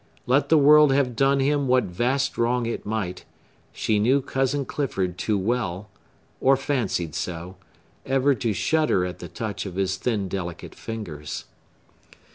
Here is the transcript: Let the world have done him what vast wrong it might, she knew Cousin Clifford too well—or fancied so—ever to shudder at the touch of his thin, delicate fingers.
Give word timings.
Let 0.25 0.49
the 0.49 0.57
world 0.57 0.91
have 0.93 1.15
done 1.15 1.39
him 1.41 1.67
what 1.67 1.83
vast 1.83 2.35
wrong 2.35 2.65
it 2.65 2.87
might, 2.87 3.23
she 3.71 3.99
knew 3.99 4.19
Cousin 4.19 4.65
Clifford 4.65 5.15
too 5.15 5.37
well—or 5.37 6.57
fancied 6.57 7.13
so—ever 7.13 8.33
to 8.33 8.51
shudder 8.51 9.05
at 9.05 9.19
the 9.19 9.27
touch 9.27 9.67
of 9.67 9.75
his 9.75 9.97
thin, 9.97 10.27
delicate 10.27 10.73
fingers. 10.73 11.45